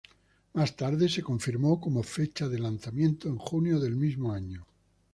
Más 0.55 0.75
tarde 0.75 1.07
se 1.07 1.21
confirmó 1.21 1.79
como 1.79 2.01
fecha 2.01 2.49
de 2.49 2.57
lanzamiento 2.57 3.27
en 3.27 3.37
junio 3.37 3.79
del 3.79 3.95
mismo 3.95 4.33
año. 4.33 4.65